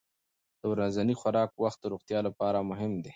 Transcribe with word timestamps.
د 0.59 0.61
ورځني 0.73 1.13
خوراک 1.21 1.49
وخت 1.63 1.79
د 1.81 1.85
روغتیا 1.93 2.19
لپاره 2.27 2.67
مهم 2.69 2.93
دی. 3.03 3.09